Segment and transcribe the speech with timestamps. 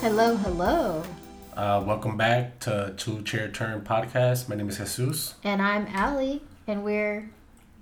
[0.00, 1.02] Hello, hello.
[1.56, 4.48] Uh, welcome back to Two Chair Turn Podcast.
[4.48, 5.34] My name is Jesus.
[5.42, 7.30] And I'm Allie, and we're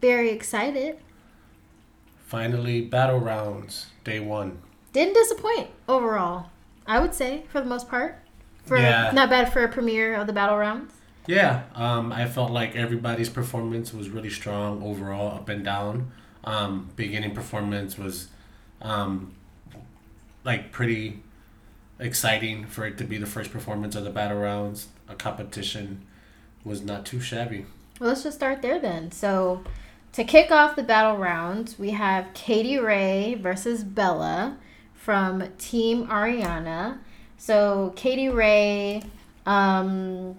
[0.01, 0.99] very excited.
[2.27, 4.59] Finally, battle rounds, day one.
[4.93, 6.47] Didn't disappoint overall,
[6.87, 8.19] I would say, for the most part.
[8.65, 9.11] For Yeah.
[9.13, 10.93] not bad for a premiere of the battle rounds.
[11.27, 16.13] Yeah, um, I felt like everybody's performance was really strong overall, up and down.
[16.45, 18.29] Um, beginning performance was
[18.81, 19.35] um,
[20.45, 21.23] like pretty
[21.99, 24.89] exciting for it to be the first performance of the battle rounds.
[25.09, 26.03] A competition
[26.65, 27.67] was not too shabby.
[28.01, 29.13] Well, let's just start there then.
[29.13, 29.63] So,
[30.13, 34.59] to kick off the battle rounds, we have Katie Rae versus Bella
[34.95, 36.99] from Team Ariana.
[37.39, 39.03] So, Katie Rae,
[39.47, 40.37] um,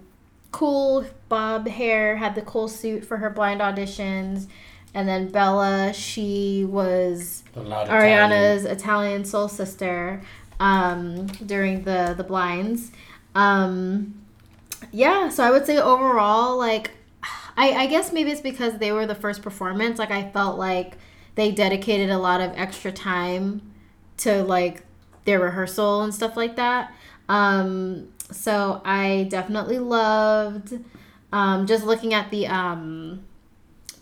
[0.52, 4.46] cool bob hair, had the cool suit for her blind auditions.
[4.94, 10.22] And then Bella, she was A lot of Ariana's Italian soul sister
[10.60, 12.92] um, during the the blinds.
[13.34, 14.14] Um,
[14.92, 16.92] yeah, so I would say overall, like,
[17.56, 19.98] I, I guess maybe it's because they were the first performance.
[19.98, 20.96] Like, I felt like
[21.34, 23.62] they dedicated a lot of extra time
[24.18, 24.82] to like
[25.24, 26.92] their rehearsal and stuff like that.
[27.28, 30.78] Um, so I definitely loved
[31.32, 33.24] um, just looking at the um,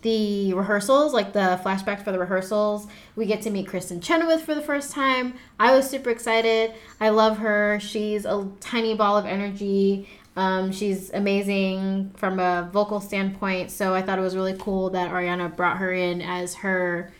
[0.06, 2.86] the rehearsals, like the flashbacks for the rehearsals.
[3.16, 5.34] We get to meet Kristin Chenoweth for the first time.
[5.58, 6.74] I was super excited.
[7.00, 7.80] I love her.
[7.80, 10.08] She's a tiny ball of energy.
[10.36, 13.72] Um, she's amazing from a vocal standpoint.
[13.72, 17.12] So I thought it was really cool that Ariana brought her in as her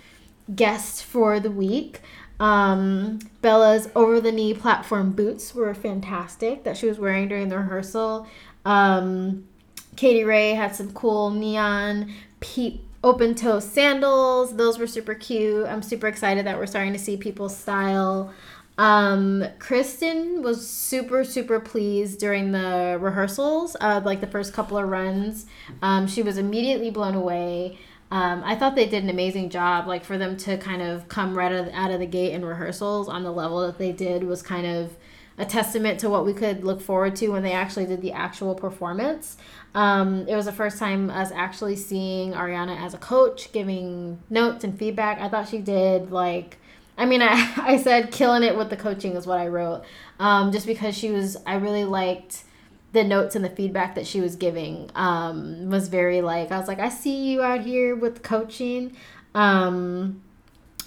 [0.54, 2.02] guest for the week.
[2.38, 7.58] Um, Bella's over the knee platform boots were fantastic that she was wearing during the
[7.58, 8.28] rehearsal.
[8.64, 9.48] Um,
[9.96, 14.56] Katie Rae had some cool neon pe- open toe sandals.
[14.56, 15.66] Those were super cute.
[15.66, 18.32] I'm super excited that we're starting to see people's style.
[18.78, 24.88] Um, Kristin was super, super pleased during the rehearsals, uh, like the first couple of
[24.88, 25.46] runs.
[25.80, 27.78] Um, she was immediately blown away.
[28.10, 29.86] Um, I thought they did an amazing job.
[29.86, 33.22] Like for them to kind of come right out of the gate in rehearsals on
[33.22, 34.96] the level that they did was kind of
[35.38, 38.54] a testament to what we could look forward to when they actually did the actual
[38.54, 39.36] performance.
[39.74, 44.64] Um, it was the first time us actually seeing Ariana as a coach giving notes
[44.64, 45.20] and feedback.
[45.20, 46.56] I thought she did like,
[46.96, 49.84] I mean, I, I said killing it with the coaching is what I wrote.
[50.18, 52.44] Um, just because she was, I really liked
[52.92, 56.68] the notes and the feedback that she was giving um, was very like, I was
[56.68, 58.96] like, I see you out here with coaching.
[59.34, 60.22] Um,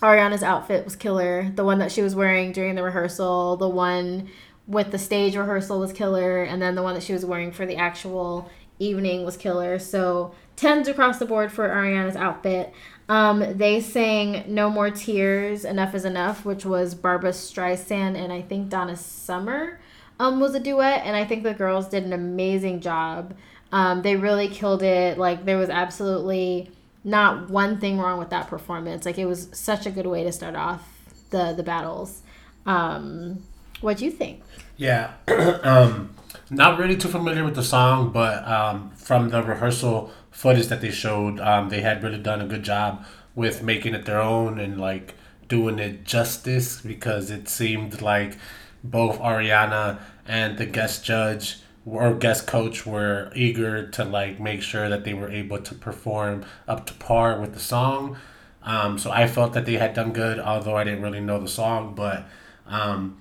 [0.01, 1.51] Ariana's outfit was killer.
[1.53, 4.29] The one that she was wearing during the rehearsal, the one
[4.67, 7.65] with the stage rehearsal was killer, and then the one that she was wearing for
[7.65, 9.77] the actual evening was killer.
[9.79, 12.73] So tens across the board for Ariana's outfit.
[13.09, 18.41] Um, they sang "No More Tears," "Enough Is Enough," which was Barbra Streisand and I
[18.41, 19.79] think Donna Summer
[20.19, 23.33] um, was a duet, and I think the girls did an amazing job.
[23.71, 25.17] Um, they really killed it.
[25.17, 26.71] Like there was absolutely
[27.03, 29.05] not one thing wrong with that performance.
[29.05, 30.87] Like it was such a good way to start off
[31.29, 32.21] the the battles.
[32.65, 33.43] Um,
[33.81, 34.41] what do you think?
[34.77, 35.13] Yeah,
[35.63, 36.15] um,
[36.49, 40.91] not really too familiar with the song, but um, from the rehearsal footage that they
[40.91, 43.05] showed, um, they had really done a good job
[43.35, 45.15] with making it their own and like
[45.47, 48.37] doing it justice because it seemed like
[48.83, 54.89] both Ariana and the guest judge or guest coach were eager to like make sure
[54.89, 58.17] that they were able to perform up to par with the song.
[58.63, 61.47] Um, so I felt that they had done good, although I didn't really know the
[61.47, 61.95] song.
[61.95, 62.25] But
[62.67, 63.17] um,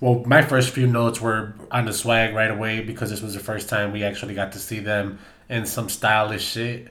[0.00, 3.40] well, my first few notes were on the swag right away because this was the
[3.40, 5.18] first time we actually got to see them
[5.48, 6.88] in some stylish shit.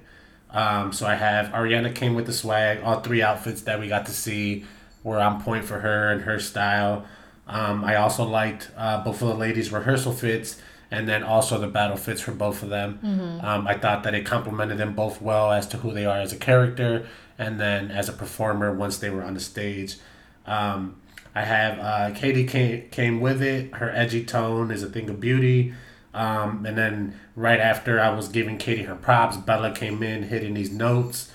[0.49, 2.81] Um, so I have Ariana came with the swag.
[2.83, 4.65] All three outfits that we got to see
[5.03, 7.05] were on point for her and her style.
[7.47, 11.67] Um, I also liked uh, both of the ladies' rehearsal fits and then also the
[11.67, 12.99] battle fits for both of them.
[13.41, 16.33] Um, I thought that it complemented them both well as to who they are as
[16.33, 17.07] a character
[17.39, 19.97] and then as a performer once they were on the stage.
[20.45, 20.97] Um,
[21.33, 23.73] I have uh, Katie came, came with it.
[23.75, 25.73] Her edgy tone is a thing of beauty.
[26.13, 30.53] Um, and then right after I was giving Katie her props, Bella came in hitting
[30.55, 31.31] these notes.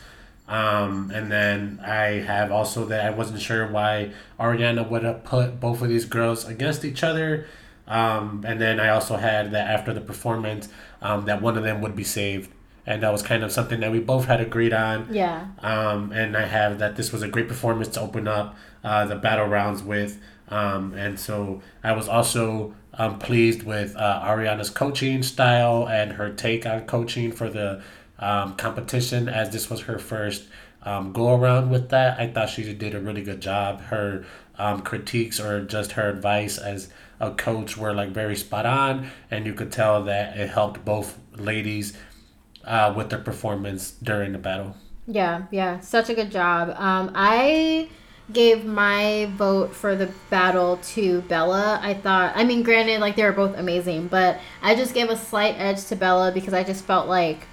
[0.48, 5.58] Um, and then I have also that I wasn't sure why Ariana would have put
[5.58, 7.46] both of these girls against each other.
[7.88, 10.68] Um, and then I also had that after the performance,
[11.02, 12.50] um, that one of them would be saved.
[12.86, 15.08] And that was kind of something that we both had agreed on.
[15.12, 15.48] Yeah.
[15.60, 19.16] Um, and I have that this was a great performance to open up uh, the
[19.16, 20.20] battle rounds with.
[20.48, 26.32] Um, and so I was also um, pleased with uh, Ariana's coaching style and her
[26.32, 27.82] take on coaching for the
[28.18, 30.44] um, competition as this was her first
[30.82, 32.18] um, go around with that.
[32.18, 33.80] I thought she did a really good job.
[33.82, 34.24] Her
[34.58, 36.88] um, critiques or just her advice as
[37.20, 41.18] a coach were like very spot on, and you could tell that it helped both
[41.34, 41.96] ladies
[42.64, 44.76] uh, with their performance during the battle.
[45.06, 46.70] Yeah, yeah, such a good job.
[46.70, 47.88] Um, I
[48.32, 51.78] gave my vote for the battle to Bella.
[51.80, 55.16] I thought, I mean, granted, like they were both amazing, but I just gave a
[55.16, 57.46] slight edge to Bella because I just felt like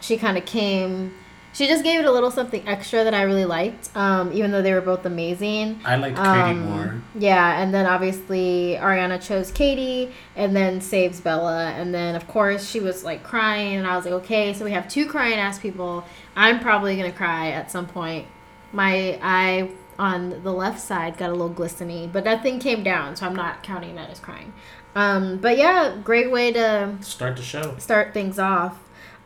[0.00, 1.14] she kind of came
[1.56, 4.60] she just gave it a little something extra that I really liked, um, even though
[4.60, 5.80] they were both amazing.
[5.86, 7.02] I liked Katie um, more.
[7.14, 12.68] Yeah, and then obviously Ariana chose Katie, and then saves Bella, and then of course
[12.68, 15.58] she was like crying, and I was like, okay, so we have two crying ass
[15.58, 16.04] people.
[16.36, 18.26] I'm probably gonna cry at some point.
[18.72, 23.16] My eye on the left side got a little glistening, but that thing came down,
[23.16, 24.52] so I'm not counting that as crying.
[24.94, 27.76] Um, but yeah, great way to start the show.
[27.78, 28.78] Start things off.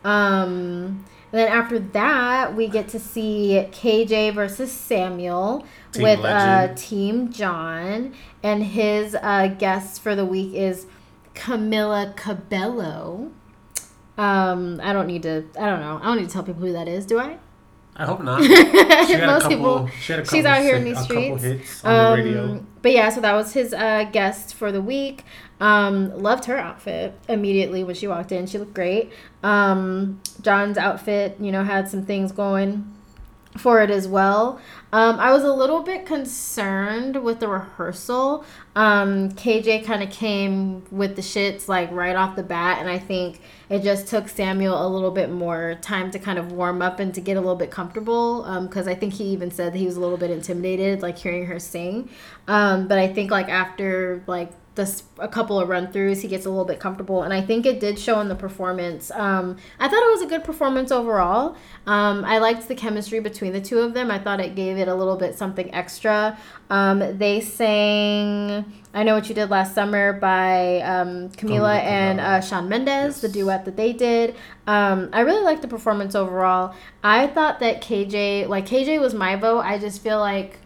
[0.05, 7.31] Um, then after that, we get to see KJ versus Samuel Team with uh, Team
[7.33, 8.15] John.
[8.43, 10.87] And his uh, guest for the week is
[11.35, 13.31] Camila Cabello.
[14.19, 15.45] Um, I don't need to.
[15.59, 15.99] I don't know.
[16.03, 17.39] I don't need to tell people who that is, do I?
[17.97, 18.41] I hope not.
[18.49, 19.87] Most couple, people.
[20.01, 21.85] She she's out here in these streets.
[21.85, 25.25] um, the but yeah, so that was his uh, guest for the week.
[25.61, 28.47] Um, loved her outfit immediately when she walked in.
[28.47, 29.13] She looked great.
[29.43, 32.91] Um, John's outfit, you know, had some things going
[33.57, 34.61] for it as well.
[34.93, 38.45] Um, I was a little bit concerned with the rehearsal.
[38.77, 42.99] Um, KJ kind of came with the shits like right off the bat, and I
[42.99, 47.01] think it just took Samuel a little bit more time to kind of warm up
[47.01, 48.43] and to get a little bit comfortable.
[48.63, 51.19] Because um, I think he even said that he was a little bit intimidated, like
[51.19, 52.09] hearing her sing.
[52.47, 56.47] Um, but I think like after like this a couple of run throughs he gets
[56.47, 59.11] a little bit comfortable and i think it did show in the performance.
[59.13, 61.57] Um, i thought it was a good performance overall.
[61.87, 64.11] Um, i liked the chemistry between the two of them.
[64.11, 66.39] I thought it gave it a little bit something extra.
[66.71, 72.41] Um, they sang i know what you did last summer by um, camila and uh,
[72.41, 73.21] shawn mendes yes.
[73.21, 74.35] the duet that they did.
[74.67, 76.75] Um, i really liked the performance overall.
[77.05, 79.61] I thought that kj like kj was my vote.
[79.61, 80.60] I just feel like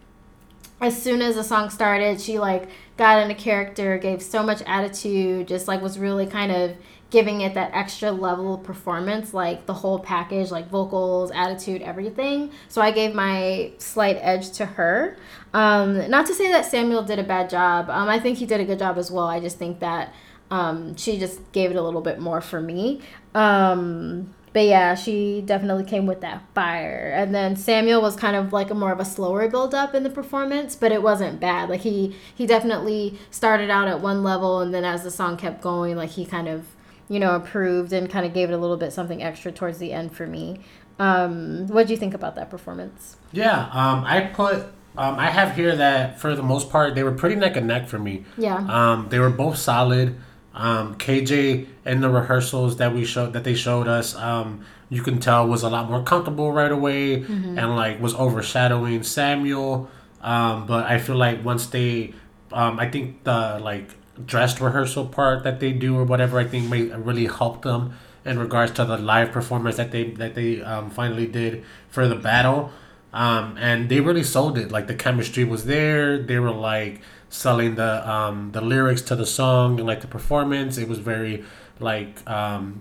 [0.81, 5.49] as soon as the song started she like got into character, gave so much attitude,
[5.49, 6.77] just like was really kind of
[7.11, 12.51] giving it that extra level of performance, like the whole package, like vocals, attitude, everything.
[12.69, 15.17] So I gave my slight edge to her.
[15.53, 17.89] Um, not to say that Samuel did a bad job.
[17.89, 19.27] Um, I think he did a good job as well.
[19.27, 20.13] I just think that
[20.51, 23.01] um, she just gave it a little bit more for me.
[23.33, 27.13] Um, but yeah, she definitely came with that fire.
[27.13, 30.05] And then Samuel was kind of like a more of a slower build up in
[30.05, 31.69] the performance, but it wasn't bad.
[31.69, 35.61] Like he he definitely started out at one level and then as the song kept
[35.61, 36.69] going, like he kind of,
[37.09, 39.93] you know, improved and kind of gave it a little bit something extra towards the
[39.93, 40.61] end for me.
[41.01, 43.17] Um, what do you think about that performance?
[43.33, 44.67] Yeah, um, I put
[44.97, 47.89] um, I have here that for the most part they were pretty neck and neck
[47.89, 48.25] for me.
[48.39, 48.59] Yeah.
[48.69, 50.15] Um, they were both solid.
[50.55, 55.19] Um, KJ in the rehearsals that we showed that they showed us, um, you can
[55.19, 57.59] tell was a lot more comfortable right away mm-hmm.
[57.59, 59.91] and like was overshadowing Samuel.
[60.21, 62.15] Um, but I feel like once they,
[62.53, 63.91] um, I think the like
[64.25, 68.39] dressed rehearsal part that they do or whatever, I think may really help them in
[68.39, 72.71] regards to the live performance that they that they um, finally did for the battle.
[73.13, 74.73] Um, and they really sold it.
[74.73, 76.19] Like the chemistry was there.
[76.19, 77.01] They were like
[77.35, 80.79] selling the um, the lyrics to the song and like the performance.
[80.79, 81.45] It was very
[81.81, 82.81] like um,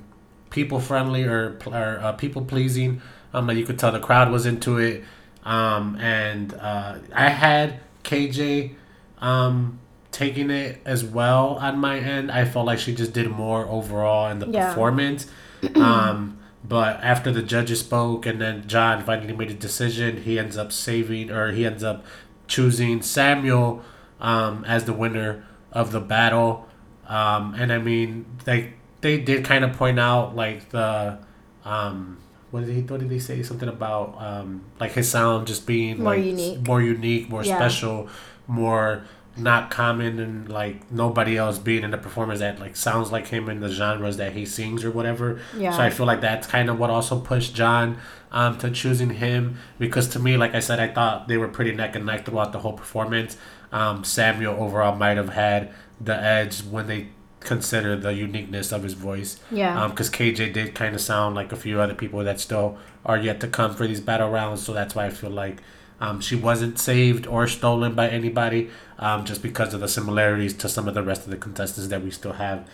[0.51, 3.01] people friendly or, or uh, people pleasing.
[3.33, 5.03] Um, like you could tell the crowd was into it.
[5.43, 8.75] Um, and uh, I had KJ
[9.17, 9.79] um,
[10.11, 12.31] taking it as well on my end.
[12.31, 14.69] I felt like she just did more overall in the yeah.
[14.69, 15.25] performance.
[15.75, 20.57] um, but after the judges spoke and then John finally made a decision, he ends
[20.57, 22.05] up saving or he ends up
[22.47, 23.83] choosing Samuel
[24.23, 26.67] um, as the winner of the battle.
[27.07, 31.19] Um, and I mean, they they did kind of point out like the
[31.65, 32.17] um,
[32.49, 35.97] what did he what did they say something about um, like his sound just being
[35.97, 37.57] more like unique, more unique, more yeah.
[37.57, 38.09] special,
[38.47, 39.03] more
[39.35, 43.49] not common and like nobody else being in the performance that like sounds like him
[43.49, 45.39] in the genres that he sings or whatever.
[45.57, 45.71] Yeah.
[45.71, 47.97] So I feel like that's kind of what also pushed John
[48.31, 51.71] um, to choosing him because to me, like I said, I thought they were pretty
[51.71, 53.37] neck and neck throughout the whole performance.
[53.73, 57.09] Um, Samuel overall might have had the edge when they
[57.41, 59.39] consider the uniqueness of his voice.
[59.51, 59.87] Yeah.
[59.87, 63.17] Because um, KJ did kind of sound like a few other people that still are
[63.17, 64.63] yet to come for these battle rounds.
[64.63, 65.61] So that's why I feel like
[65.99, 70.69] um, she wasn't saved or stolen by anybody um, just because of the similarities to
[70.69, 72.67] some of the rest of the contestants that we still have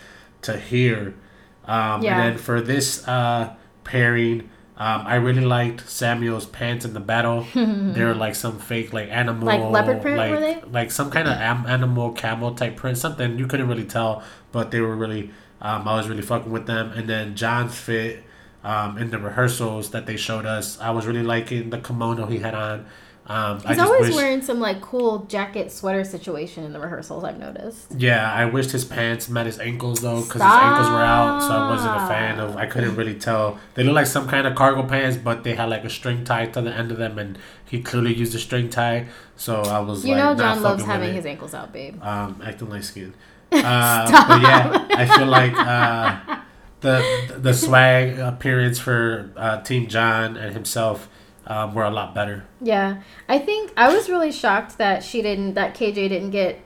[0.43, 1.15] to hear.
[1.65, 2.21] Um, yeah.
[2.21, 4.49] And then for this uh, pairing,
[4.79, 7.45] Um, I really liked Samuel's pants in the battle.
[7.53, 10.61] They're like some fake like animal, Like leopard print, like, were they?
[10.71, 14.71] like some kind of am- animal camel type print, something you couldn't really tell, but
[14.71, 15.31] they were really.
[15.61, 18.23] Um, I was really fucking with them, and then John's fit
[18.63, 20.79] um, in the rehearsals that they showed us.
[20.79, 22.85] I was really liking the kimono he had on.
[23.29, 26.79] Um, I He's just always wish, wearing some like cool jacket sweater situation in the
[26.79, 27.23] rehearsals.
[27.23, 27.91] I've noticed.
[27.95, 31.51] Yeah, I wished his pants met his ankles though, because his ankles were out, so
[31.51, 32.57] I wasn't a fan of.
[32.57, 33.59] I couldn't really tell.
[33.75, 36.47] They look like some kind of cargo pants, but they had like a string tie
[36.47, 37.37] to the end of them, and
[37.69, 39.05] he clearly used a string tie.
[39.35, 42.01] So I was You like, know, John loves having his ankles out, babe.
[42.03, 43.13] um, acting like skin.
[43.51, 46.39] Uh, but yeah, I feel like uh,
[46.81, 51.09] the the swag appearance for uh, Team John and himself
[51.49, 52.45] um, were a lot better.
[52.61, 56.61] Yeah, I think I was really shocked that she didn't, that KJ didn't get.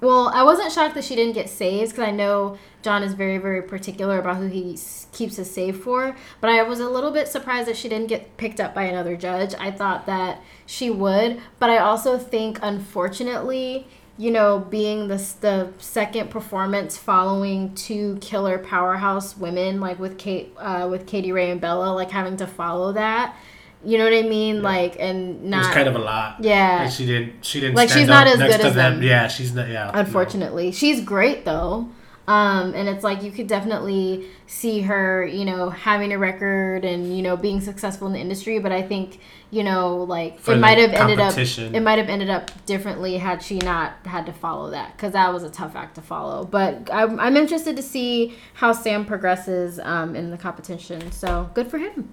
[0.00, 3.36] Well, I wasn't shocked that she didn't get saves because I know John is very,
[3.36, 4.78] very particular about who he
[5.12, 6.16] keeps his save for.
[6.40, 9.14] But I was a little bit surprised that she didn't get picked up by another
[9.14, 9.52] judge.
[9.58, 15.72] I thought that she would, but I also think, unfortunately, you know, being the the
[15.78, 21.60] second performance following two killer powerhouse women, like with Kate, uh, with Katie Rae and
[21.60, 23.34] Bella, like having to follow that.
[23.82, 24.62] You know what I mean?
[24.62, 26.36] Like, and not it was kind of a lot.
[26.40, 26.82] yeah.
[26.82, 27.44] And she didn't.
[27.44, 27.76] She didn't.
[27.76, 29.02] Like, stand she's not as good as them.
[29.02, 29.68] Yeah, she's not.
[29.68, 29.90] Yeah.
[29.92, 30.00] no.
[30.00, 31.88] unfortunately she's great though
[32.30, 37.16] um, and it's like you could definitely see her you know having a record and
[37.16, 39.18] you know being successful in the industry but i think
[39.50, 43.16] you know like For it might have ended up it might have ended up differently
[43.18, 46.44] had she not had to follow that because that was a tough act to follow
[46.44, 51.68] but I'm, I'm interested to see how sam progresses um, in the competition so good
[51.68, 52.12] for him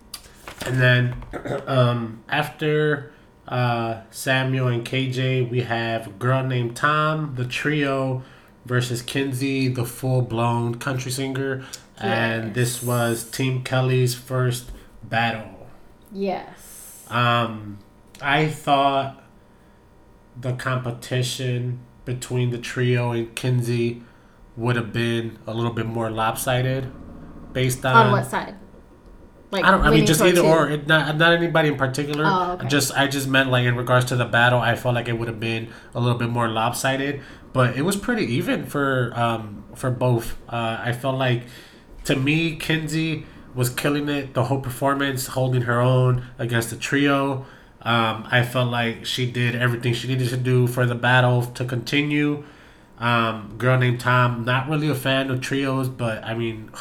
[0.66, 1.16] And then
[1.68, 3.12] um, after
[3.48, 8.24] uh, Samuel and KJ, we have a girl named Tom, the trio,
[8.66, 11.66] versus Kinsey, the full blown country singer.
[11.98, 14.72] And this was Team Kelly's first
[15.04, 15.68] battle.
[16.12, 17.80] yes Um,
[18.22, 19.24] I thought
[20.40, 24.04] the competition between the trio and Kinsey
[24.56, 26.92] would have been a little bit more lopsided
[27.54, 28.56] based on, on what side
[29.52, 29.82] like I don't.
[29.82, 30.48] I mean, just either who?
[30.48, 30.70] or.
[30.70, 32.26] It, not not anybody in particular.
[32.28, 32.68] Oh, okay.
[32.68, 34.60] Just I just meant like in regards to the battle.
[34.60, 37.22] I felt like it would have been a little bit more lopsided,
[37.54, 40.38] but it was pretty even for um for both.
[40.50, 41.44] Uh, I felt like
[42.06, 43.26] to me, Kinsey
[43.56, 47.46] was killing it the whole performance, holding her own against the trio.
[47.82, 51.64] Um, I felt like she did everything she needed to do for the battle to
[51.64, 52.44] continue.
[53.00, 56.72] Um, girl named Tom, not really a fan of trios, but I mean,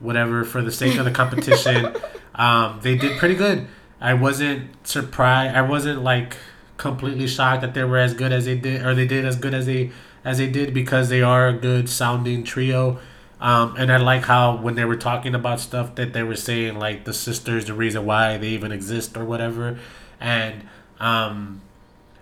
[0.00, 1.94] whatever for the sake of the competition.
[2.34, 3.66] um, they did pretty good.
[4.00, 5.54] I wasn't surprised.
[5.54, 6.36] I wasn't like
[6.76, 9.54] completely shocked that they were as good as they did, or they did as good
[9.54, 9.92] as they
[10.24, 12.98] as they did because they are a good sounding trio.
[13.40, 16.78] Um, and I like how when they were talking about stuff that they were saying
[16.78, 19.78] like the sisters, the reason why they even exist or whatever,
[20.18, 20.66] and
[20.98, 21.62] um,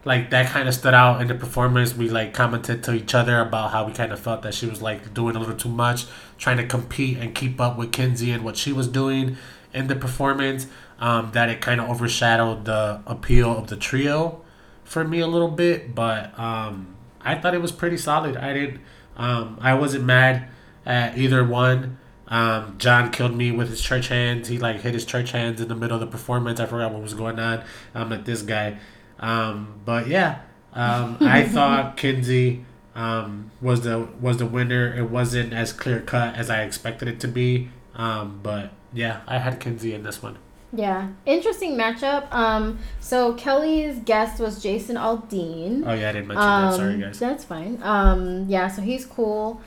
[0.08, 1.94] like that kind of stood out in the performance.
[1.94, 4.80] We like commented to each other about how we kind of felt that she was
[4.80, 6.06] like doing a little too much,
[6.38, 9.36] trying to compete and keep up with Kinsey and what she was doing
[9.74, 10.66] in the performance.
[10.98, 14.40] Um, that it kind of overshadowed the appeal of the trio
[14.82, 18.36] for me a little bit, but um, I thought it was pretty solid.
[18.36, 18.80] I didn't.
[19.16, 20.48] Um, I wasn't mad
[20.86, 21.98] at either one.
[22.28, 24.48] Um, John killed me with his church hands.
[24.48, 26.60] He like hit his church hands in the middle of the performance.
[26.60, 27.62] I forgot what was going on.
[27.94, 28.78] I'm like this guy.
[29.20, 30.40] Um, but yeah,
[30.74, 34.94] um, I thought Kinsey um, was the was the winner.
[34.94, 37.70] It wasn't as clear cut as I expected it to be.
[37.94, 40.38] Um, but yeah, I had Kinsey in this one.
[40.72, 42.30] Yeah, interesting matchup.
[42.32, 45.82] Um, so Kelly's guest was Jason Aldean.
[45.86, 46.76] Oh yeah, I didn't mention Um, that.
[46.76, 47.18] Sorry guys.
[47.18, 47.78] That's fine.
[47.82, 49.62] Um, yeah, so he's cool.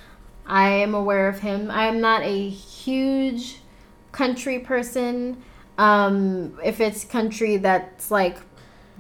[0.46, 1.72] I am aware of him.
[1.72, 3.58] I am not a huge
[4.12, 5.42] country person.
[5.78, 8.38] Um, if it's country that's like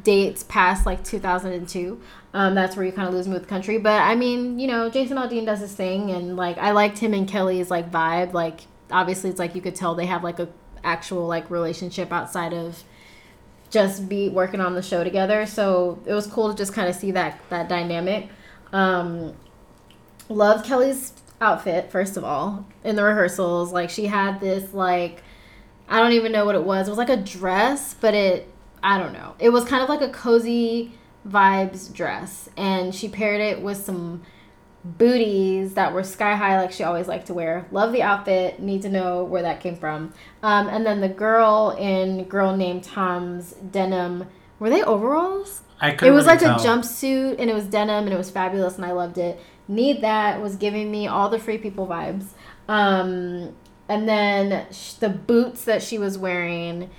[0.04, 2.02] dates past like 2002,
[2.34, 3.78] um, that's where you kind of lose me with country.
[3.78, 7.14] But I mean, you know, Jason Aldean does his thing, and like I liked him
[7.14, 8.34] and Kelly's like vibe.
[8.34, 10.48] Like obviously, it's like you could tell they have like a
[10.84, 12.84] actual like relationship outside of
[13.70, 15.46] just be working on the show together.
[15.46, 18.30] So it was cool to just kind of see that that dynamic.
[18.72, 19.36] Um,
[20.30, 23.74] loved Kelly's outfit first of all in the rehearsals.
[23.74, 25.24] Like she had this like
[25.90, 26.88] I don't even know what it was.
[26.88, 28.48] It was like a dress, but it
[28.84, 29.36] I don't know.
[29.40, 30.94] It was kind of like a cozy
[31.28, 34.24] vibes dress, and she paired it with some
[34.84, 37.68] booties that were sky high like she always liked to wear.
[37.72, 38.60] Love the outfit.
[38.60, 40.14] Need to know where that came from.
[40.42, 44.28] Um, and then the girl in Girl Named Tom's denim.
[44.60, 45.62] Were they overalls?
[45.80, 46.60] I couldn't It was really like tell.
[46.60, 49.40] a jumpsuit and it was denim and it was fabulous and I loved it.
[49.68, 52.26] Need that was giving me all the free people vibes.
[52.68, 53.56] Um,
[53.90, 56.90] and then sh- the boots that she was wearing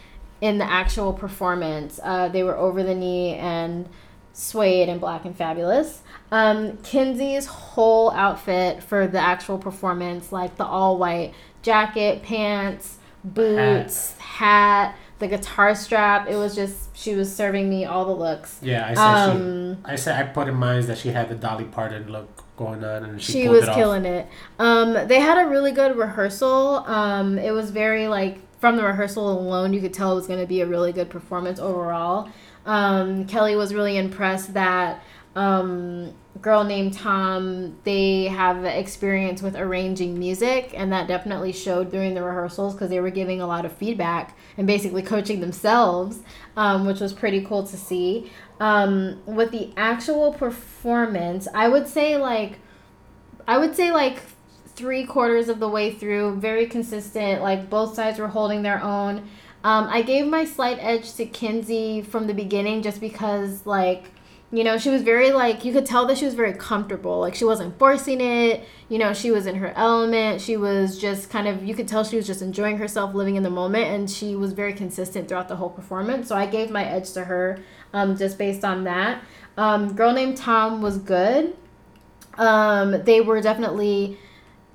[0.42, 2.00] in the actual performance.
[2.02, 3.88] Uh, they were over the knee and
[4.34, 6.02] suede and black and fabulous.
[6.32, 11.32] Um, Kinsey's whole outfit for the actual performance, like the all white
[11.62, 14.88] jacket, pants, boots, hat.
[14.88, 18.58] hat, the guitar strap, it was just she was serving me all the looks.
[18.60, 21.36] Yeah, I said um, she, I said I put in mind that she had the
[21.36, 24.26] Dolly Parton look going on, and she, she was it killing it.
[24.58, 26.82] Um, they had a really good rehearsal.
[26.86, 30.38] Um, it was very like from the rehearsal alone, you could tell it was going
[30.38, 32.28] to be a really good performance overall.
[32.64, 35.02] Um, Kelly was really impressed that
[35.34, 42.14] um, girl named Tom, they have experience with arranging music, and that definitely showed during
[42.14, 46.20] the rehearsals because they were giving a lot of feedback and basically coaching themselves,
[46.56, 48.30] um, which was pretty cool to see.
[48.60, 52.60] Um, with the actual performance, I would say like,
[53.48, 54.22] I would say like
[54.74, 57.42] three quarters of the way through, very consistent.
[57.42, 59.28] Like both sides were holding their own.
[59.64, 64.10] Um, I gave my slight edge to Kinsey from the beginning just because like
[64.50, 67.20] you know she was very like you could tell that she was very comfortable.
[67.20, 68.64] Like she wasn't forcing it.
[68.88, 70.40] You know she was in her element.
[70.40, 73.44] She was just kind of you could tell she was just enjoying herself living in
[73.44, 76.28] the moment and she was very consistent throughout the whole performance.
[76.28, 77.60] So i gave my edge to her
[77.92, 79.22] um, just based on that.
[79.56, 81.56] Um, girl named tom was good.
[82.34, 84.18] Um, they were definitely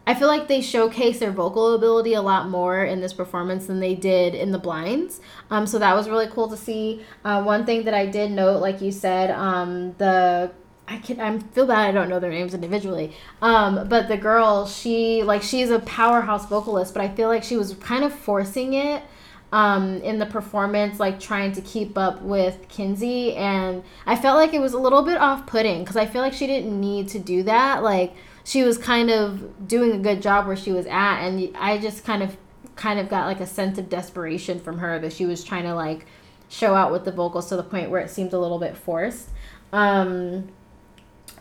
[0.07, 3.81] I feel like they showcase their vocal ability a lot more in this performance than
[3.81, 5.19] they did in the blinds.
[5.51, 7.03] Um, so that was really cool to see.
[7.25, 10.49] Uh, one thing that I did note, like you said, um, the
[10.87, 13.13] I can I feel bad I don't know their names individually.
[13.41, 17.57] Um, but the girl, she like she's a powerhouse vocalist, but I feel like she
[17.57, 19.03] was kind of forcing it
[19.51, 24.53] um, in the performance, like trying to keep up with Kinsey, and I felt like
[24.53, 27.19] it was a little bit off putting because I feel like she didn't need to
[27.19, 27.83] do that.
[27.83, 28.13] Like
[28.48, 32.06] she was kind of doing a good job where she was at and i just
[32.06, 32.38] kind of
[32.75, 35.75] kind of got like a sense of desperation from her that she was trying to
[35.75, 36.06] like
[36.48, 39.30] show out with the vocals to the point where it seemed a little bit forced
[39.74, 40.48] um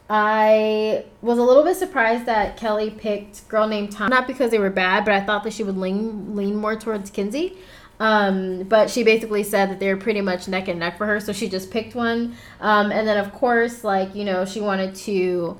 [0.08, 4.58] I was a little bit surprised that Kelly picked Girl Named Tom, not because they
[4.60, 7.56] were bad, but I thought that she would lean lean more towards Kinsey.
[7.98, 11.18] Um, but she basically said that they were pretty much neck and neck for her,
[11.18, 12.36] so she just picked one.
[12.60, 15.58] Um, and then of course, like you know, she wanted to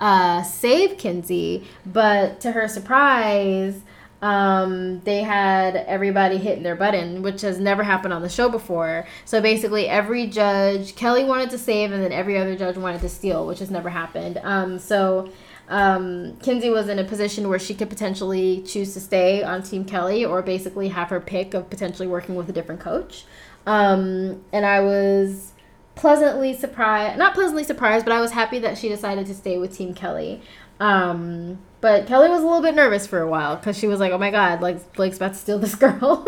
[0.00, 3.80] uh, save Kinsey, but to her surprise,
[4.22, 9.06] um, they had everybody hitting their button, which has never happened on the show before.
[9.26, 13.08] So basically, every judge, Kelly wanted to save, and then every other judge wanted to
[13.08, 14.40] steal, which has never happened.
[14.42, 15.30] Um, so
[15.68, 19.84] um, Kinsey was in a position where she could potentially choose to stay on Team
[19.84, 23.24] Kelly or basically have her pick of potentially working with a different coach.
[23.66, 25.53] Um, and I was
[25.94, 29.76] pleasantly surprised not pleasantly surprised but i was happy that she decided to stay with
[29.76, 30.42] team kelly.
[30.80, 34.12] Um, but kelly was a little bit nervous for a while because she was like
[34.12, 36.26] oh my god like blake's about to steal this girl.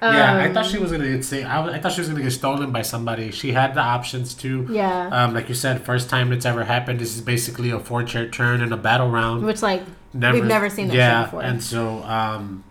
[0.00, 2.22] Um, yeah i thought she was gonna get say I, I thought she was gonna
[2.22, 3.30] get stolen by somebody.
[3.30, 5.08] She had the options to yeah.
[5.08, 7.00] um, like you said first time it's ever happened.
[7.00, 9.44] This is basically a four chair turn in a battle round.
[9.44, 9.82] Which like
[10.14, 11.42] never, we've never seen that yeah before.
[11.42, 12.64] and so um,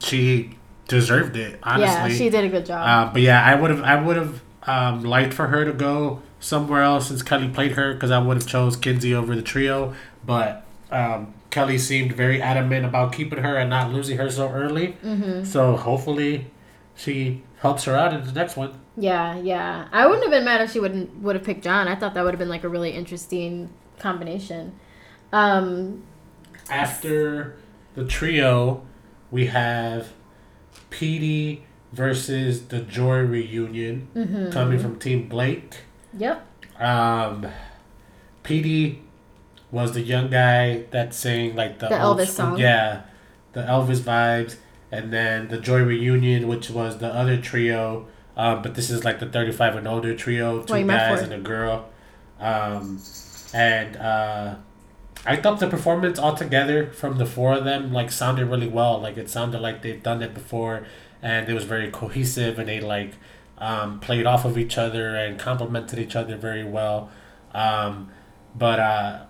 [0.00, 0.56] she
[0.88, 2.12] deserved it honestly.
[2.12, 2.88] Yeah she did a good job.
[2.88, 6.22] Uh, but yeah i would have i would have um, liked for her to go
[6.40, 9.94] somewhere else since Kelly played her because I would have chose Kinsey over the trio,
[10.24, 14.96] but um, Kelly seemed very adamant about keeping her and not losing her so early.
[15.02, 15.44] Mm-hmm.
[15.44, 16.50] So hopefully
[16.94, 18.80] she helps her out in the next one.
[18.96, 19.88] Yeah, yeah.
[19.92, 21.88] I wouldn't have been mad if she wouldn't would have picked John.
[21.88, 24.78] I thought that would have been like a really interesting combination.
[25.32, 26.04] Um,
[26.70, 27.56] After
[27.94, 28.84] the trio,
[29.30, 30.08] we have
[30.90, 34.50] Petey versus the Joy reunion mm-hmm.
[34.50, 35.76] coming from Team Blake.
[36.16, 36.46] Yep.
[36.78, 37.46] Um,
[38.42, 39.02] Petey
[39.70, 42.58] was the young guy that sang like the, the Elvis school, song.
[42.58, 43.02] Yeah,
[43.52, 44.56] the Elvis vibes,
[44.90, 48.06] and then the Joy reunion, which was the other trio.
[48.36, 51.88] Um, but this is like the thirty-five and older trio, two guys and a girl.
[52.38, 53.02] Um,
[53.52, 54.54] and uh,
[55.26, 59.00] I thought the performance altogether from the four of them like sounded really well.
[59.00, 60.86] Like it sounded like they've done it before
[61.22, 63.14] and it was very cohesive and they like
[63.58, 67.10] um, played off of each other and complemented each other very well.
[67.54, 68.10] Um,
[68.56, 69.20] but uh,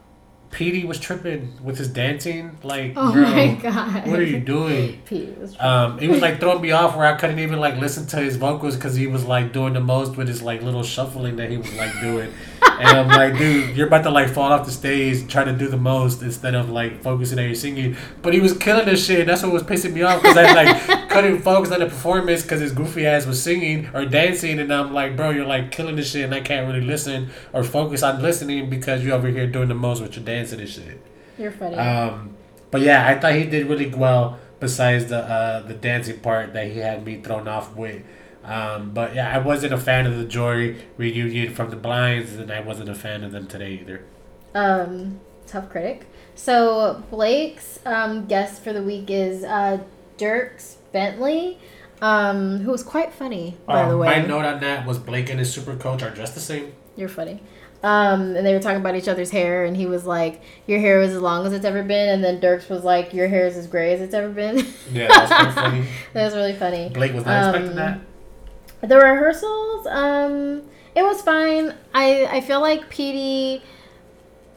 [0.50, 2.58] Petey was tripping with his dancing.
[2.62, 5.00] Like, oh girl, my god, what are you doing?
[5.06, 5.58] Petey was.
[5.60, 8.36] Um, he was like throwing me off where I couldn't even like listen to his
[8.36, 11.56] vocals because he was like doing the most with his like little shuffling that he
[11.56, 12.32] was like doing.
[12.62, 15.68] and I'm like, dude, you're about to like fall off the stage trying to do
[15.68, 17.96] the most instead of like focusing on your singing.
[18.22, 19.26] But he was killing this shit.
[19.26, 22.42] That's what was pissing me off because I was like couldn't focus on the performance
[22.42, 25.96] because his goofy ass was singing or dancing, and I'm like, bro, you're like killing
[25.96, 29.46] this shit, and I can't really listen or focus on listening because you're over here
[29.46, 31.00] doing the most with your dancing and shit.
[31.38, 31.76] You're funny.
[31.76, 32.34] Um,
[32.70, 36.66] but yeah, I thought he did really well besides the uh, the dancing part that
[36.70, 38.02] he had me thrown off with.
[38.44, 42.50] Um, but yeah, I wasn't a fan of the Joy reunion from the Blinds, and
[42.50, 44.04] I wasn't a fan of them today either.
[44.54, 46.06] Um, tough critic.
[46.34, 49.80] So Blake's um, guest for the week is uh,
[50.18, 51.58] Dierks Bentley,
[52.02, 54.06] um, who was quite funny, by Um, the way.
[54.08, 56.72] My note on that was Blake and his super coach are just the same.
[56.96, 57.40] You're funny.
[57.82, 61.00] Um, and they were talking about each other's hair, and he was like, "Your hair
[61.00, 63.56] is as long as it's ever been," and then Dierks was like, "Your hair is
[63.56, 65.84] as gray as it's ever been." Yeah, that was funny.
[66.12, 66.88] that was really funny.
[66.88, 68.00] Blake was not expecting Um,
[68.80, 68.88] that.
[68.88, 70.62] The rehearsals, um,
[70.96, 71.72] it was fine.
[71.94, 73.60] I I feel like PD,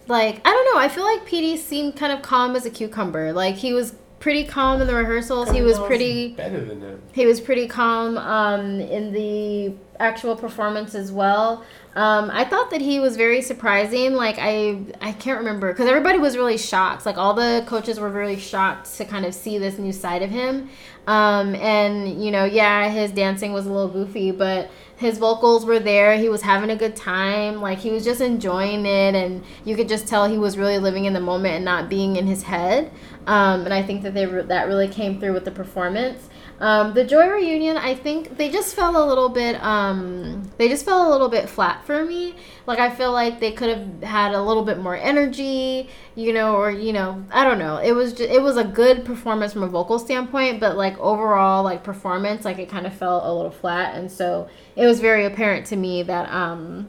[0.08, 0.82] like I don't know.
[0.82, 3.34] I feel like PD seemed kind of calm as a cucumber.
[3.34, 5.50] Like he was pretty calm in the rehearsals.
[5.50, 6.30] He was pretty.
[6.30, 7.02] better than them.
[7.12, 11.66] He was pretty calm um, in the actual performance as well.
[11.96, 14.14] Um, I thought that he was very surprising.
[14.14, 17.06] Like I, I can't remember because everybody was really shocked.
[17.06, 20.30] Like all the coaches were really shocked to kind of see this new side of
[20.30, 20.70] him.
[21.08, 24.70] Um, and you know, yeah, his dancing was a little goofy, but
[25.02, 26.16] his vocals were there.
[26.16, 27.60] He was having a good time.
[27.60, 31.06] Like he was just enjoying it, and you could just tell he was really living
[31.06, 32.92] in the moment and not being in his head.
[33.26, 36.30] Um, and I think that they re- that really came through with the performance.
[36.62, 39.62] Um, the Joy reunion, I think they just fell a little bit.
[39.64, 42.36] Um, they just fell a little bit flat for me.
[42.68, 46.56] Like I feel like they could have had a little bit more energy, you know,
[46.56, 47.78] or you know, I don't know.
[47.78, 51.64] It was just, it was a good performance from a vocal standpoint, but like overall,
[51.64, 55.26] like performance, like it kind of fell a little flat, and so it was very
[55.26, 56.88] apparent to me that um,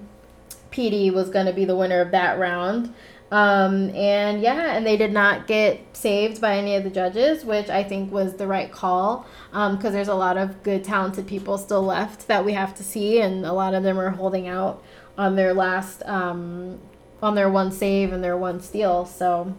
[0.70, 2.92] PD was going to be the winner of that round.
[3.32, 7.70] Um, and yeah, and they did not get saved by any of the judges, which
[7.70, 11.82] I think was the right call because there's a lot of good, talented people still
[11.82, 14.82] left that we have to see, and a lot of them are holding out
[15.16, 16.78] on their last, um,
[17.22, 19.06] on their one save and their one steal.
[19.06, 19.54] So,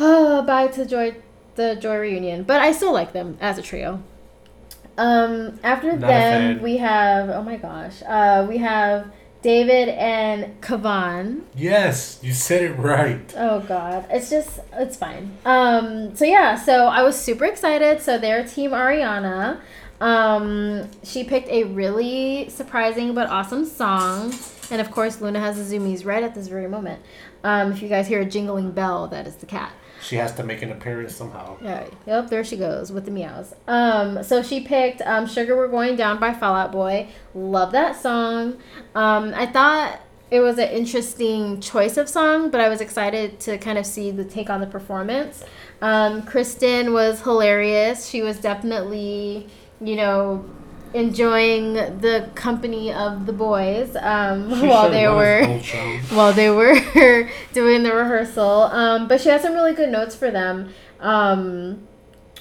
[0.00, 1.14] oh, bye to Joy,
[1.54, 4.02] the Joy reunion, but I still like them as a trio.
[4.98, 9.12] Um, after Not them, we have oh my gosh, uh, we have
[9.46, 11.42] David and Kavan.
[11.54, 13.32] Yes, you said it right.
[13.36, 15.38] Oh god, it's just it's fine.
[15.44, 18.02] Um, so yeah, so I was super excited.
[18.02, 19.60] So they're Team Ariana.
[20.00, 24.34] Um, she picked a really surprising but awesome song,
[24.72, 27.00] and of course Luna has the zoomies right at this very moment.
[27.44, 29.72] Um, if you guys hear a jingling bell, that is the cat.
[30.02, 31.56] She has to make an appearance somehow.
[31.62, 33.54] Yeah, yep, there she goes with the meows.
[33.66, 37.08] Um, so she picked um, "Sugar We're Going Down" by Fall Out Boy.
[37.34, 38.58] Love that song.
[38.94, 43.58] Um, I thought it was an interesting choice of song, but I was excited to
[43.58, 45.44] kind of see the take on the performance.
[45.80, 48.08] Um, Kristin was hilarious.
[48.08, 49.48] She was definitely,
[49.80, 50.44] you know,
[50.94, 55.44] enjoying the company of the boys um, while they were
[56.10, 58.62] while they were doing the rehearsal.
[58.62, 61.86] Um, but she had some really good notes for them um,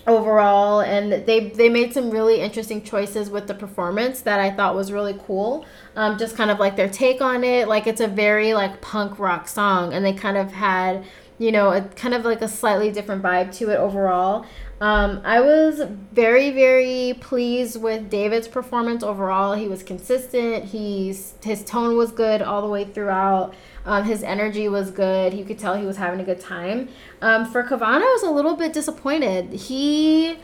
[0.08, 4.76] overall, and they they made some really interesting choices with the performance that I thought
[4.76, 5.66] was really cool.
[5.96, 9.20] Um, just kind of like their take on it, like it's a very like punk
[9.20, 11.04] rock song, and they kind of had
[11.38, 14.46] you know a kind of like a slightly different vibe to it overall.
[14.82, 19.54] Um, I was very, very pleased with David's performance overall.
[19.54, 20.66] He was consistent.
[20.66, 23.54] He's his tone was good all the way throughout.
[23.86, 25.34] Um, his energy was good.
[25.34, 26.90] You could tell he was having a good time.
[27.22, 29.54] Um, for Kavana, I was a little bit disappointed.
[29.54, 30.38] He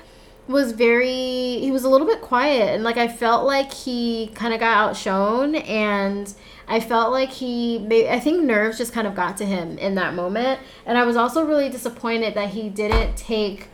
[0.47, 4.53] was very he was a little bit quiet and like I felt like he kind
[4.53, 6.33] of got outshone and
[6.67, 9.95] I felt like he may I think nerves just kind of got to him in
[9.95, 13.67] that moment and I was also really disappointed that he didn't take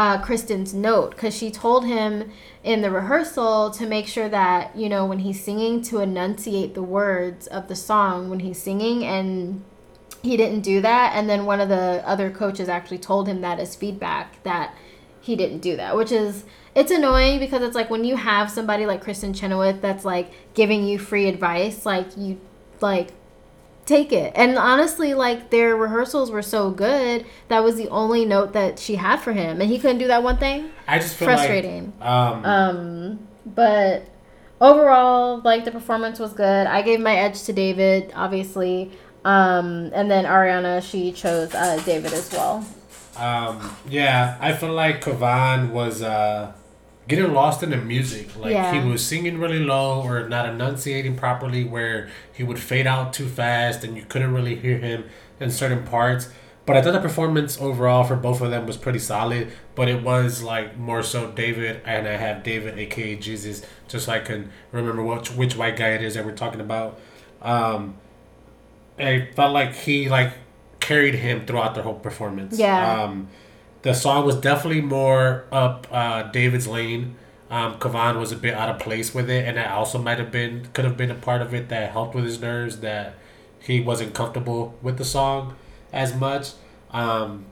[0.00, 2.30] uh, Kristin's note because she told him
[2.64, 6.82] in the rehearsal to make sure that you know when he's singing to enunciate the
[6.82, 9.62] words of the song when he's singing and
[10.22, 11.12] he didn't do that.
[11.14, 14.74] And then one of the other coaches actually told him that as feedback that
[15.20, 18.86] he didn't do that which is it's annoying because it's like when you have somebody
[18.86, 22.40] like kristin chenoweth that's like giving you free advice like you
[22.80, 23.10] like
[23.90, 28.52] take it and honestly like their rehearsals were so good that was the only note
[28.52, 31.28] that she had for him and he couldn't do that one thing I just feel
[31.28, 34.06] frustrating Like, um, um, but
[34.60, 36.66] overall, like the performance was good.
[36.66, 38.92] I gave my edge to David, obviously.
[39.24, 42.66] Um, and then Ariana, she chose uh, David as well.
[43.16, 46.52] Um, yeah, I feel like Kavan was uh,
[47.10, 48.34] getting lost in the music.
[48.36, 48.72] Like Yeah.
[48.72, 53.28] he was singing really low or not enunciating properly, where he would fade out too
[53.28, 55.04] fast and you couldn't really hear him
[55.38, 56.30] in certain parts.
[56.66, 59.48] But I thought the performance overall for both of them was pretty solid.
[59.74, 64.12] But it was like more so David, and I have David, aka Jesus, just so
[64.12, 66.98] I can remember which which white guy it is that we're talking about.
[67.42, 67.94] Um,
[68.98, 70.32] I felt like he like
[70.78, 72.58] carried him throughout the whole performance.
[72.58, 73.02] Yeah.
[73.02, 73.28] Um,
[73.82, 77.16] the song was definitely more up uh, David's lane.
[77.50, 80.30] Um, Kavan was a bit out of place with it, and that also might have
[80.30, 83.14] been could have been a part of it that helped with his nerves that
[83.58, 85.56] he wasn't comfortable with the song
[85.92, 86.52] as much.
[86.90, 87.46] Um,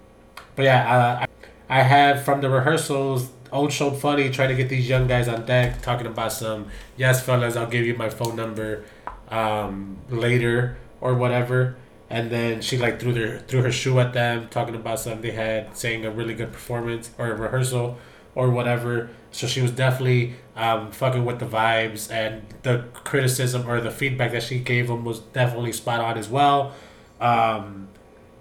[0.55, 1.27] but yeah,
[1.69, 5.27] I, I had from the rehearsals old show funny trying to get these young guys
[5.29, 6.67] on deck talking about some
[6.99, 8.85] yes fellas I'll give you my phone number
[9.31, 11.77] um, later or whatever
[12.11, 15.31] and then she like threw their threw her shoe at them talking about something they
[15.31, 17.99] had saying a really good performance or a rehearsal
[18.35, 23.81] or whatever so she was definitely um, fucking with the vibes and the criticism or
[23.81, 26.73] the feedback that she gave them was definitely spot on as well
[27.21, 27.89] um,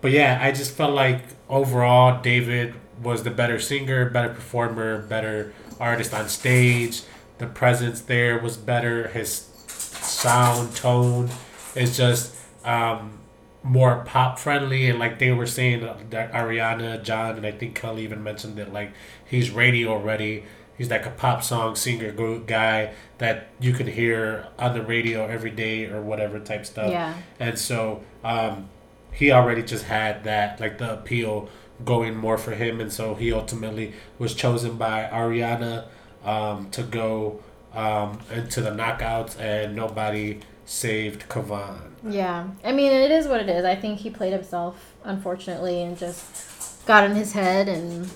[0.02, 5.54] but yeah i just felt like overall david was the better singer, better performer, better
[5.80, 7.04] artist on stage.
[7.38, 9.08] The presence there was better.
[9.10, 9.32] His
[9.68, 11.30] sound tone
[11.76, 13.20] is just um,
[13.68, 18.04] more pop friendly, and like they were saying that Ariana, John, and I think Kelly
[18.04, 18.92] even mentioned that like
[19.26, 20.44] he's radio ready.
[20.78, 25.50] He's like a pop song singer guy that you can hear on the radio every
[25.50, 26.92] day or whatever type stuff.
[26.92, 27.16] Yeah.
[27.40, 28.70] And so um,
[29.12, 31.50] he already just had that like the appeal
[31.84, 35.86] going more for him, and so he ultimately was chosen by Ariana
[36.24, 37.42] um, to go
[37.74, 41.80] um, into the knockouts, and nobody saved Kavan.
[42.08, 43.66] Yeah, I mean it is what it is.
[43.66, 48.10] I think he played himself, unfortunately, and just got in his head, and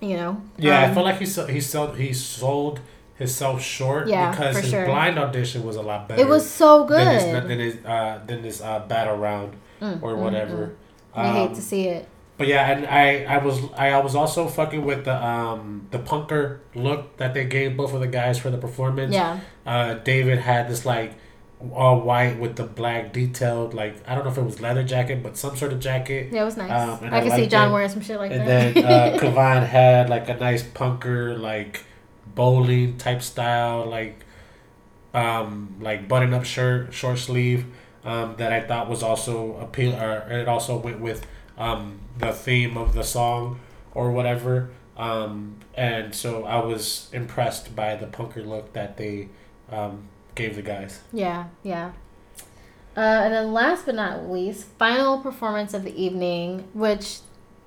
[0.00, 0.40] you know.
[0.56, 2.80] Yeah, um, I feel like he sold, he sold he sold
[3.16, 4.86] himself short Yeah, because his sure.
[4.86, 6.20] blind audition was a lot better.
[6.22, 7.06] it was so good.
[7.06, 10.76] than his than his, uh, than this uh, battle round Mm, or mm, whatever.
[11.12, 12.06] I hate Um, to see it.
[12.38, 16.60] But yeah, and I, I was I was also fucking with the um the punker
[16.74, 19.12] look that they gave both of the guys for the performance.
[19.12, 21.14] Yeah, Uh, David had this like
[21.74, 25.22] all white with the black detailed like I don't know if it was leather jacket
[25.22, 26.32] but some sort of jacket.
[26.32, 26.70] yeah, it was nice.
[26.70, 27.72] Um, I, I could see John it.
[27.72, 28.76] wearing some shit like and that.
[28.76, 31.84] And then uh, Kavan had like a nice punker like
[32.34, 34.24] bowling type style like
[35.14, 37.66] um like button up shirt short sleeve
[38.04, 41.26] um that I thought was also appeal or it also went with
[41.58, 43.60] um the theme of the song
[43.94, 49.28] or whatever um and so I was impressed by the punker look that they
[49.70, 51.92] um gave the guys Yeah, yeah.
[52.96, 57.20] Uh, and then last but not least, final performance of the evening, which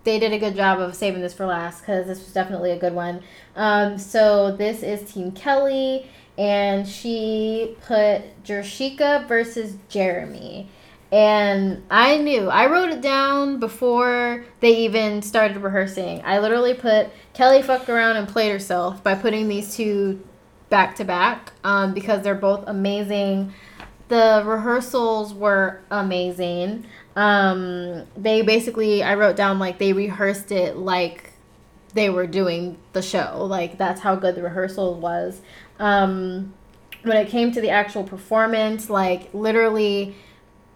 [0.03, 2.77] they did a good job of saving this for last because this was definitely a
[2.77, 3.21] good one.
[3.55, 10.69] Um, so this is Team Kelly, and she put Jershika versus Jeremy.
[11.11, 16.21] And I knew, I wrote it down before they even started rehearsing.
[16.23, 20.21] I literally put Kelly fucked around and played herself by putting these two
[20.69, 23.53] back to back um, because they're both amazing.
[24.07, 26.85] The rehearsals were amazing.
[27.15, 31.31] Um, they basically, I wrote down like they rehearsed it like
[31.93, 33.45] they were doing the show.
[33.45, 35.41] Like that's how good the rehearsal was.
[35.79, 36.53] Um,
[37.03, 40.15] when it came to the actual performance, like literally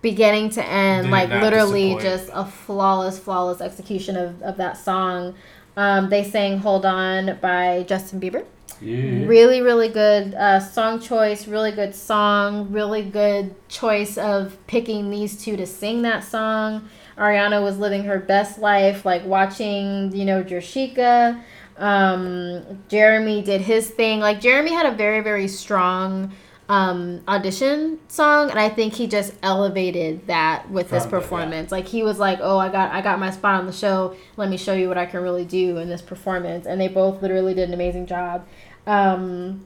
[0.01, 2.01] beginning to end, Did like literally disappoint.
[2.01, 5.35] just a flawless, flawless execution of, of that song.
[5.75, 8.45] Um, they sang Hold On by Justin Bieber.
[8.81, 15.09] Yeah Really, really good uh, song choice, really good song, really good choice of picking
[15.11, 16.89] these two to sing that song.
[17.17, 21.41] Ariana was living her best life, like watching, you know, Jershika.
[21.77, 24.19] Um, Jeremy did his thing.
[24.19, 26.31] Like, Jeremy had a very, very strong
[26.69, 31.21] um, audition song, and I think he just elevated that with this From the- yeah.
[31.21, 31.71] performance.
[31.71, 34.15] Like, he was like, oh, I got, I got my spot on the show.
[34.37, 36.65] Let me show you what I can really do in this performance.
[36.67, 38.45] And they both literally did an amazing job.
[38.87, 39.65] Um,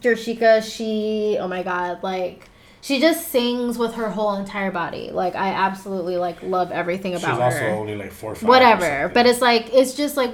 [0.00, 2.48] Jershika, she, oh my god, like
[2.82, 5.10] she just sings with her whole entire body.
[5.12, 7.50] Like I absolutely like love everything about her.
[7.50, 10.32] she's also only like four or five Whatever, but it's like it's just like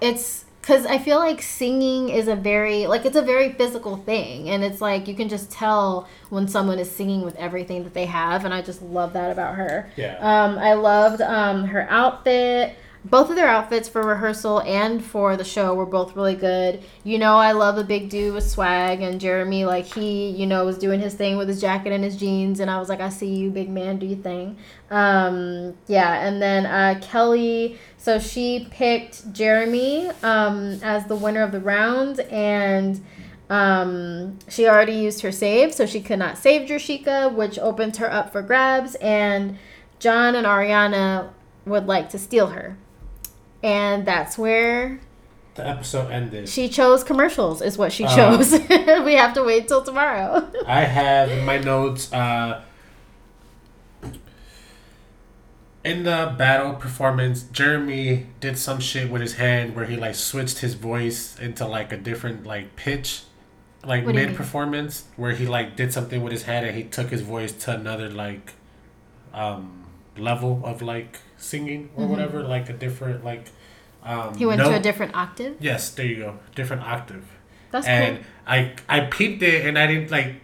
[0.00, 4.50] it's because I feel like singing is a very like it's a very physical thing,
[4.50, 8.06] and it's like you can just tell when someone is singing with everything that they
[8.06, 9.90] have, and I just love that about her.
[9.96, 12.76] yeah Um, I loved um, her outfit.
[13.02, 16.82] Both of their outfits for rehearsal and for the show were both really good.
[17.02, 20.66] You know, I love a big dude with swag, and Jeremy, like, he, you know,
[20.66, 23.08] was doing his thing with his jacket and his jeans, and I was like, I
[23.08, 24.58] see you, big man, do your thing.
[24.90, 31.52] Um, yeah, and then uh, Kelly, so she picked Jeremy um, as the winner of
[31.52, 33.02] the round, and
[33.48, 38.12] um, she already used her save, so she could not save Jershika, which opened her
[38.12, 39.56] up for grabs, and
[39.98, 41.30] John and Ariana
[41.64, 42.76] would like to steal her.
[43.62, 45.00] And that's where
[45.56, 48.16] the episode ended she chose commercials, is what she Uh.
[48.16, 48.52] chose.
[49.04, 50.48] we have to wait till tomorrow.
[50.66, 52.62] I have in my notes uh,
[55.82, 60.58] in the battle performance, Jeremy did some shit with his hand where he like switched
[60.58, 63.22] his voice into like a different like pitch,
[63.84, 67.22] like mid performance, where he like did something with his head and he took his
[67.22, 68.52] voice to another like
[69.32, 69.84] um
[70.18, 73.46] level of like singing or whatever, like a different like
[74.02, 74.38] um Mm-hmm.
[74.38, 75.56] He went to a different octave.
[75.60, 76.38] Yes, there you go.
[76.54, 77.24] Different octave.
[77.70, 78.26] That's and cool.
[78.46, 80.36] I I peeped it and I didn't like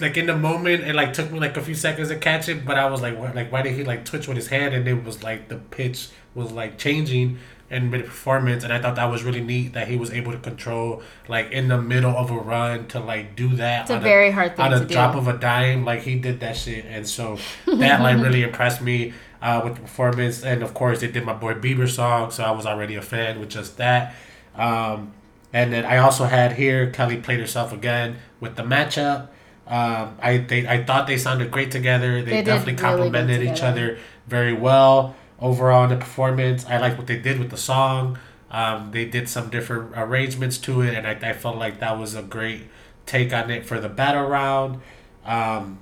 [0.00, 2.64] like in the moment it like took me like a few seconds to catch it,
[2.64, 4.86] but I was like what like why did he like twitch with his hand and
[4.86, 7.38] it was like the pitch was like changing
[7.70, 10.38] in mid performance and I thought that was really neat that he was able to
[10.38, 14.02] control like in the middle of a run to like do that It's a on
[14.02, 15.18] very hard thing on a drop do.
[15.18, 19.12] of a dime like he did that shit and so that like really impressed me
[19.42, 20.42] uh, with the performance.
[20.42, 23.40] And of course they did my boy Bieber song so I was already a fan
[23.40, 24.14] with just that.
[24.54, 25.12] Um,
[25.52, 29.28] and then I also had here Kelly played herself again with the matchup.
[29.66, 32.22] Um, I they, I thought they sounded great together.
[32.22, 35.16] They, They definitely really complemented each other very well.
[35.40, 38.18] Overall in the performance I like what they did with the song.
[38.50, 42.14] Um, they did some different arrangements to it and I, I felt like that was
[42.14, 42.62] a great
[43.06, 44.80] take on it for the battle round.
[45.24, 45.78] Um,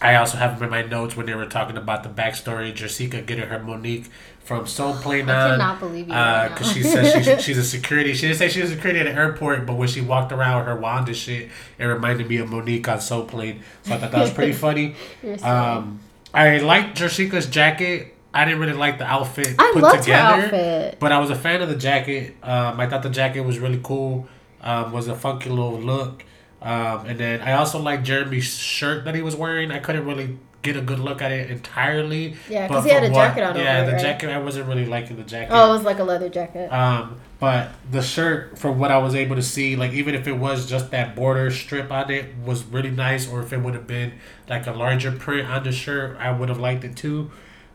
[0.00, 2.74] I also have them in my notes when they were talking about the backstory.
[2.74, 4.08] Jessica getting her Mo'Nique
[4.44, 6.12] from Soul Plane I cannot believe you.
[6.12, 6.60] Because.
[6.60, 8.14] Uh, she says she, she's a security.
[8.14, 10.58] She didn't say she was a security at an airport, but when she walked around
[10.58, 13.62] with her wand and shit, it reminded me of Mo'Nique on Soul Plane.
[13.82, 14.94] So I thought that was pretty funny.
[15.42, 16.00] Um,
[16.32, 18.14] I liked Jessica's jacket.
[18.32, 20.98] I didn't really like the outfit I put together, outfit.
[21.00, 22.36] but I was a fan of the jacket.
[22.42, 24.28] Um, I thought the jacket was really cool.
[24.60, 26.22] Um, was a funky little look.
[26.62, 29.70] Um, and then I also like Jeremy's shirt that he was wearing.
[29.70, 32.36] I couldn't really get a good look at it entirely.
[32.48, 34.02] Yeah, because he had a jacket on Yeah, over the right?
[34.02, 34.30] jacket.
[34.30, 35.52] I wasn't really liking the jacket.
[35.52, 36.72] Oh, it was like a leather jacket.
[36.72, 40.32] Um, but the shirt, from what I was able to see, like even if it
[40.32, 43.28] was just that border strip on it, was really nice.
[43.28, 44.14] Or if it would have been
[44.48, 47.30] like a larger print on the shirt, I would have liked it too.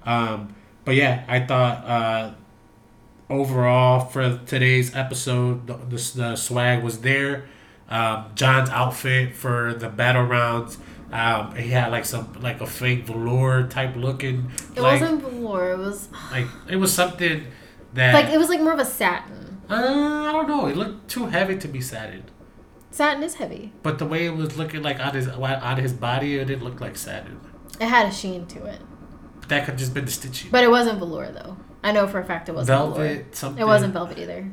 [0.05, 2.33] Um, but yeah, I thought uh,
[3.29, 7.45] overall for today's episode, the, the, the swag was there.
[7.91, 10.77] Um, John's outfit for the battle rounds.
[11.11, 14.49] Um, he had like some like a fake velour type looking.
[14.75, 15.73] It like, wasn't velour.
[15.73, 17.45] It was like it was something
[17.93, 19.61] that like it was like more of a satin.
[19.69, 20.67] uh, I don't know.
[20.67, 22.23] It looked too heavy to be satin.
[22.91, 23.73] Satin is heavy.
[23.83, 26.79] But the way it was looking like on his on his body, it didn't look
[26.79, 27.39] like satin.
[27.79, 28.79] It had a sheen to it,
[29.39, 30.49] But That could just been the stitching.
[30.51, 31.57] but it wasn't velour though.
[31.83, 33.25] I know for a fact it wasn't velvet, velour.
[33.31, 33.61] something.
[33.61, 34.51] It wasn't velvet either.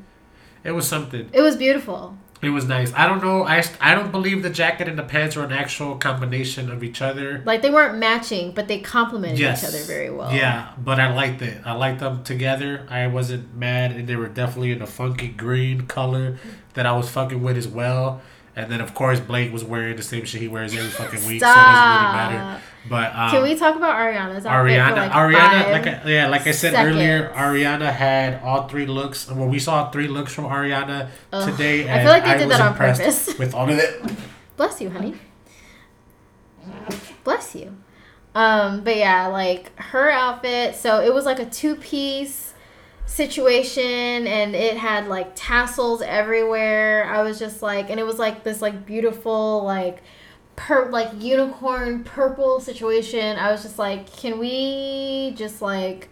[0.64, 1.28] It was something.
[1.32, 2.16] It was beautiful.
[2.40, 2.92] It was nice.
[2.94, 3.42] I don't know.
[3.42, 7.02] I, I don't believe the jacket and the pants were an actual combination of each
[7.02, 7.42] other.
[7.44, 9.62] Like they weren't matching, but they complemented Yes.
[9.64, 10.32] each other very well.
[10.32, 11.60] Yeah, but I liked it.
[11.64, 12.86] I liked them together.
[12.88, 16.38] I wasn't mad, and they were definitely in a funky green color
[16.74, 18.20] that I was fucking with as well.
[18.58, 21.40] And then of course Blake was wearing the same shit he wears every fucking week,
[21.40, 22.60] so it doesn't really matter.
[22.90, 26.44] But um, Can we talk about Ariana's outfit Ariana, like Ariana, like I, yeah, like
[26.44, 27.30] I said earlier.
[27.36, 29.30] Ariana had all three looks.
[29.30, 32.58] Well, we saw three looks from Ariana Ugh, today, I feel like they did was
[32.58, 33.38] that on impressed purpose.
[33.38, 34.02] with all of it.
[34.56, 35.14] Bless you, honey.
[37.22, 37.76] Bless you.
[38.34, 42.47] Um, but yeah, like her outfit, so it was like a two piece
[43.08, 47.04] situation and it had like tassels everywhere.
[47.06, 50.02] I was just like and it was like this like beautiful like
[50.56, 53.38] per like unicorn purple situation.
[53.38, 56.08] I was just like, can we just like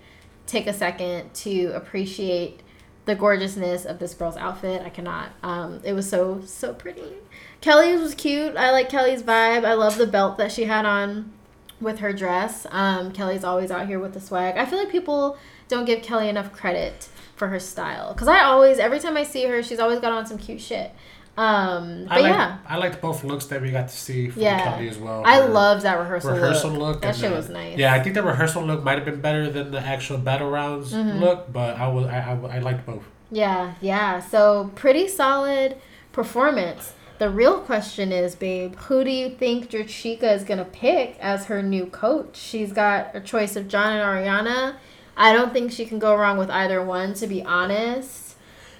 [0.46, 2.60] take a second to appreciate
[3.04, 4.82] the gorgeousness of this girl's outfit?
[4.82, 5.30] I cannot.
[5.42, 7.12] Um, it was so so pretty.
[7.60, 8.56] Kelly's was cute.
[8.56, 9.64] I like Kelly's vibe.
[9.64, 11.32] I love the belt that she had on
[11.80, 12.66] with her dress.
[12.70, 14.56] Um, Kelly's always out here with the swag.
[14.56, 15.36] I feel like people
[15.68, 19.44] don't give Kelly enough credit for her style because I always, every time I see
[19.44, 20.90] her, she's always got on some cute shit.
[21.38, 24.40] Um, but I like, yeah, I liked both looks that we got to see from
[24.40, 24.62] Yeah.
[24.72, 25.22] Kelly as well.
[25.26, 26.80] I loved that rehearsal, rehearsal look.
[26.80, 27.02] look.
[27.02, 27.76] That shit the- was nice.
[27.76, 30.94] Yeah, I think the rehearsal look might have been better than the actual battle rounds
[30.94, 31.18] Mm-hmm.
[31.18, 33.04] look, but I was I, I, I liked both.
[33.30, 34.20] Yeah, yeah.
[34.20, 35.76] So pretty solid
[36.12, 36.94] performance.
[37.18, 41.62] The real question is, babe, who do you think Jershika is gonna pick as her
[41.62, 42.36] new coach?
[42.36, 44.76] She's got a choice of John and Ariana.
[45.16, 48.24] I don't think she can go wrong with either one, to be honest.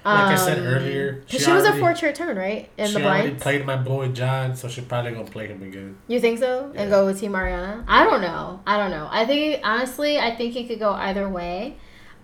[0.05, 2.69] Like I said earlier, earlier, she she, was a already- four chair turn, right?
[2.77, 3.43] In she the already blinds.
[3.43, 5.97] played my boy John, so she's probably gonna play him again.
[6.07, 6.71] You think so?
[6.73, 6.83] Yeah.
[6.83, 7.83] And go with Team Ariana?
[7.89, 8.61] I don't know.
[8.65, 9.09] I don't know.
[9.11, 11.75] I think honestly, I think it could go either way.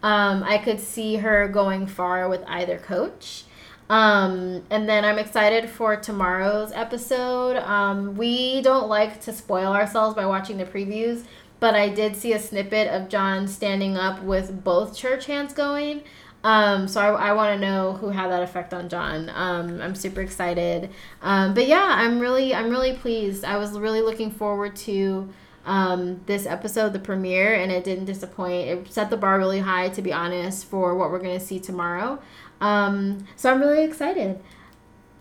[0.02, 3.44] Um, I could see her going far with either coach.
[3.90, 7.58] Um, and then I'm excited for tomorrow's episode.
[7.58, 11.26] Um, we don't like to spoil ourselves by watching the previews,
[11.60, 16.04] but I did see a snippet of John standing up with both church hands going.
[16.44, 19.30] Um, so I, I want to know who had that effect on John.
[19.34, 20.90] Um, I'm super excited.
[21.22, 23.46] Um, but yeah, I'm really I'm really pleased.
[23.46, 25.30] I was really looking forward to
[25.66, 28.68] um, this episode, the premiere, and it didn't disappoint.
[28.68, 32.20] It set the bar really high, to be honest, for what we're to see tomorrow.
[32.64, 34.40] Um, so I'm really excited.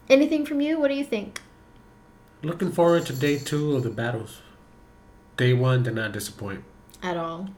[0.09, 0.79] Anything from you?
[0.79, 1.41] What do you think?
[2.43, 4.43] Looking forward to day two of the battles.
[5.37, 6.63] Day one did not disappoint.
[7.03, 7.49] At all.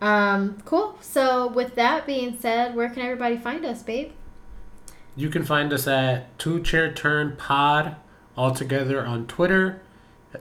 [0.00, 0.96] Um, cool.
[1.02, 4.12] So with that being said, where can everybody find us, babe?
[5.14, 7.96] You can find us at Two Chair Turn Pod
[8.34, 9.82] all together on Twitter.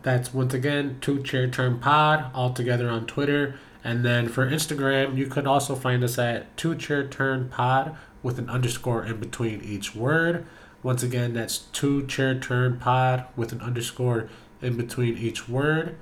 [0.01, 3.59] That's once again Two Chair Turn Pod all together on Twitter.
[3.83, 8.39] And then for Instagram, you could also find us at Two Chair Turn Pod with
[8.39, 10.45] an underscore in between each word.
[10.83, 14.29] Once again, that's Two Chair Turn Pod with an underscore
[14.61, 15.95] in between each word.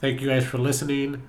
[0.00, 1.22] Thank you guys for listening.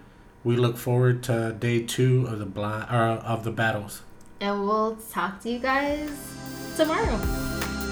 [0.43, 4.01] We look forward to day two of the blind uh, of the battles.
[4.39, 6.09] And we'll talk to you guys
[6.77, 7.17] tomorrow.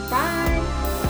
[0.10, 1.07] Bye.